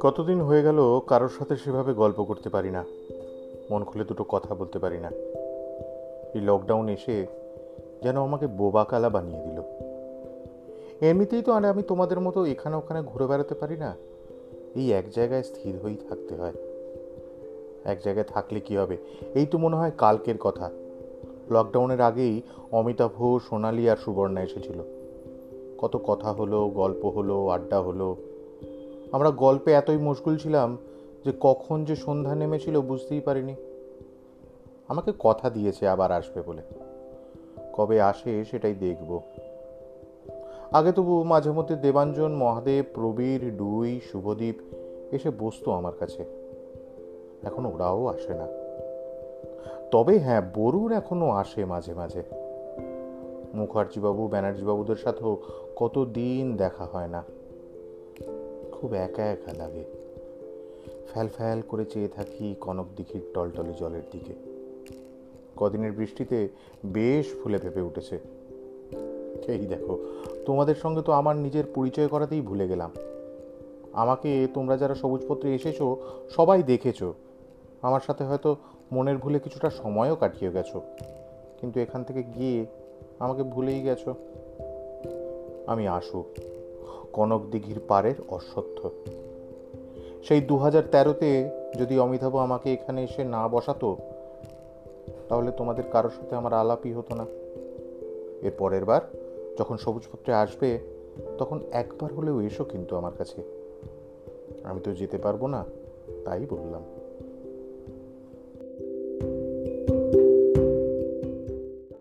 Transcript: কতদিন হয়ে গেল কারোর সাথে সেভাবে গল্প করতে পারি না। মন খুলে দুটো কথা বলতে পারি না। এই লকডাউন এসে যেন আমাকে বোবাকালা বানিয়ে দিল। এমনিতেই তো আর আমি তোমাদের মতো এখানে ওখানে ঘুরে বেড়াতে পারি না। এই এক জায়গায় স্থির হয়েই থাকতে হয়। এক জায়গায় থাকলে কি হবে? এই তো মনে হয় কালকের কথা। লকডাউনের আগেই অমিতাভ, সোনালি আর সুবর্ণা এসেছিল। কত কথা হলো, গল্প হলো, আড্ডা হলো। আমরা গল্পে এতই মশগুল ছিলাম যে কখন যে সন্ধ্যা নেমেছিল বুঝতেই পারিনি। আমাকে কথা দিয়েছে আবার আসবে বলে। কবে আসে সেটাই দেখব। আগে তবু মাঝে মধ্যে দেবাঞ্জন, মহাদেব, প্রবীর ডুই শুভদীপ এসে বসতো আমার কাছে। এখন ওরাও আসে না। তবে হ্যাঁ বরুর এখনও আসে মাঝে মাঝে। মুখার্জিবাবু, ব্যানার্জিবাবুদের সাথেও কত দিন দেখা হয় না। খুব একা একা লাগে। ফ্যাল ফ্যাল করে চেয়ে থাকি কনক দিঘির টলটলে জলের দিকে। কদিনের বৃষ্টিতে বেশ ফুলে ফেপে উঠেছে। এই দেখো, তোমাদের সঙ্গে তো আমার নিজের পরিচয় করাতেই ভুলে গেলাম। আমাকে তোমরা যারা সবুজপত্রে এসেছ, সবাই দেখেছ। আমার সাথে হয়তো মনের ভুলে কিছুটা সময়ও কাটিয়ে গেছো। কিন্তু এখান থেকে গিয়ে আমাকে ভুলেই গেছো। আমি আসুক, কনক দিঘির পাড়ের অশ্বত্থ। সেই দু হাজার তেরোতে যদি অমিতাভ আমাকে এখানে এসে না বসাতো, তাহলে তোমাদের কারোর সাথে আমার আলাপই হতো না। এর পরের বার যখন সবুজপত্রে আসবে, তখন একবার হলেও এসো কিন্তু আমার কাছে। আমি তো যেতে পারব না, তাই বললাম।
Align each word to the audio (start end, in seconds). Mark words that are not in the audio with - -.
কতদিন 0.00 0.40
হয়ে 0.40 0.62
গেল 0.62 1.00
কারোর 1.06 1.28
সাথে 1.28 1.56
সেভাবে 1.56 1.92
গল্প 1.92 2.24
করতে 2.24 2.48
পারি 2.48 2.70
না। 2.70 2.84
মন 3.70 3.84
খুলে 3.84 4.04
দুটো 4.04 4.24
কথা 4.28 4.54
বলতে 4.54 4.78
পারি 4.78 4.98
না। 4.98 5.10
এই 6.34 6.40
লকডাউন 6.40 6.88
এসে 6.88 7.26
যেন 8.02 8.22
আমাকে 8.22 8.46
বোবাকালা 8.46 9.08
বানিয়ে 9.08 9.42
দিল। 9.42 9.62
এমনিতেই 11.08 11.42
তো 11.42 11.52
আর 11.52 11.64
আমি 11.64 11.82
তোমাদের 11.82 12.20
মতো 12.20 12.44
এখানে 12.44 12.76
ওখানে 12.76 13.02
ঘুরে 13.02 13.26
বেড়াতে 13.26 13.54
পারি 13.54 13.76
না। 13.76 13.96
এই 14.76 14.92
এক 14.92 15.10
জায়গায় 15.10 15.42
স্থির 15.42 15.78
হয়েই 15.78 15.96
থাকতে 16.08 16.34
হয়। 16.34 16.52
এক 17.84 17.98
জায়গায় 18.04 18.26
থাকলে 18.28 18.60
কি 18.60 18.76
হবে? 18.76 18.96
এই 19.34 19.46
তো 19.46 19.58
মনে 19.58 19.76
হয় 19.76 19.90
কালকের 19.98 20.38
কথা। 20.38 20.70
লকডাউনের 21.50 22.00
আগেই 22.00 22.42
অমিতাভ, 22.72 23.38
সোনালি 23.38 23.90
আর 23.90 23.96
সুবর্ণা 23.96 24.42
এসেছিল। 24.42 24.82
কত 25.78 26.00
কথা 26.06 26.32
হলো, 26.32 26.68
গল্প 26.68 27.06
হলো, 27.06 27.48
আড্ডা 27.48 27.80
হলো। 27.80 28.16
আমরা 29.12 29.30
গল্পে 29.30 29.72
এতই 29.72 29.96
মশগুল 29.96 30.36
ছিলাম 30.36 30.78
যে 31.24 31.32
কখন 31.40 31.84
যে 31.84 31.96
সন্ধ্যা 31.96 32.34
নেমেছিল 32.34 32.80
বুঝতেই 32.80 33.20
পারিনি। 33.20 33.54
আমাকে 34.88 35.12
কথা 35.18 35.50
দিয়েছে 35.50 35.88
আবার 35.88 36.12
আসবে 36.12 36.42
বলে। 36.42 36.62
কবে 37.72 38.00
আসে 38.00 38.44
সেটাই 38.44 38.74
দেখব। 38.74 39.20
আগে 40.72 40.92
তবু 40.92 41.22
মাঝে 41.22 41.50
মধ্যে 41.50 41.76
দেবাঞ্জন, 41.76 42.32
মহাদেব, 42.32 42.84
প্রবীর 42.94 43.56
ডুই 43.56 44.00
শুভদীপ 44.12 44.54
এসে 45.14 45.30
বসতো 45.40 45.70
আমার 45.70 45.92
কাছে। 45.98 46.24
এখন 47.42 47.66
ওরাও 47.66 48.06
আসে 48.06 48.34
না। 48.34 48.59
তবে 49.90 50.18
হ্যাঁ 50.18 50.42
বরুর 50.54 50.92
এখনও 50.92 51.30
আসে 51.30 51.64
মাঝে 51.64 51.94
মাঝে। 51.94 52.22
মুখার্জিবাবু, 53.54 54.28
ব্যানার্জিবাবুদের 54.28 54.96
সাথেও 54.96 55.42
কত 55.76 56.08
দিন 56.12 56.56
দেখা 56.56 56.84
হয় 56.84 57.08
না। 57.08 57.24
খুব 58.72 58.94
একা 58.94 59.26
একা 59.26 59.52
লাগে। 59.52 59.84
ফ্যাল 61.12 61.28
ফ্যাল 61.28 61.62
করে 61.68 61.84
চেয়ে 61.84 62.08
থাকি 62.08 62.54
কনক 62.60 62.86
দিঘির 62.96 63.22
টলটলে 63.34 63.72
জলের 63.78 64.02
দিকে। 64.10 64.34
কদিনের 65.56 65.92
বৃষ্টিতে 65.92 66.48
বেশ 66.86 67.26
ফুলে 67.42 67.58
ফেপে 67.58 67.80
উঠেছে। 67.80 68.20
এই 69.48 69.66
দেখো, 69.66 69.98
তোমাদের 70.46 70.74
সঙ্গে 70.74 71.02
তো 71.02 71.12
আমার 71.12 71.36
নিজের 71.36 71.64
পরিচয় 71.74 72.08
করাতেই 72.08 72.40
ভুলে 72.40 72.68
গেলাম। 72.68 72.90
আমাকে 73.92 74.48
তোমরা 74.54 74.76
যারা 74.76 74.94
সবুজপত্রে 74.94 75.54
এসেছ, 75.54 75.76
সবাই 76.30 76.62
দেখেছ। 76.62 77.02
আমার 77.82 78.00
সাথে 78.00 78.24
হয়তো 78.24 78.56
মনের 78.92 79.16
ভুলে 79.16 79.38
কিছুটা 79.38 79.70
সময়ও 79.70 80.16
কাটিয়ে 80.16 80.52
গেছো। 80.52 80.82
কিন্তু 81.60 81.80
এখান 81.80 82.04
থেকে 82.04 82.22
গিয়ে 82.22 82.66
আমাকে 83.18 83.42
ভুলেই 83.42 83.82
গেছো। 83.82 84.14
আমি 85.66 85.88
আসুক, 85.88 86.26
কনক 87.12 87.42
দিঘির 87.50 87.80
পাড়ের 87.88 88.14
অশ্বত্থ। 88.28 88.86
সেই 90.22 90.40
দু 90.40 90.56
হাজার 90.56 90.82
তেরোতে 90.92 91.50
যদি 91.78 91.98
অমিতাভ 91.98 92.36
আমাকে 92.36 92.72
এখানে 92.72 93.04
এসে 93.04 93.24
না 93.24 93.48
বসাতো, 93.48 93.96
তাহলে 95.28 95.50
তোমাদের 95.50 95.84
কারোর 95.92 96.10
সাথে 96.10 96.36
আমার 96.36 96.52
আলাপই 96.52 96.92
হতো 96.92 97.14
না। 97.14 97.26
এর 98.42 98.52
পরের 98.58 98.84
বার 98.84 99.00
যখন 99.58 99.76
সবুজপত্রে 99.76 100.34
আসবে, 100.34 100.78
তখন 101.38 101.60
একবার 101.72 102.14
হলেও 102.14 102.40
এসো 102.40 102.64
কিন্তু 102.64 102.96
আমার 102.96 103.12
কাছে। 103.18 103.42
আমি 104.64 104.80
তো 104.80 104.92
যেতে 104.92 105.18
পারব 105.18 105.46
না, 105.46 105.64
তাই 106.24 106.46
বললাম। 106.50 106.82